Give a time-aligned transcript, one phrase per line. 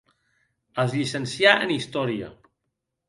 [0.85, 2.35] Es llicencià en Història.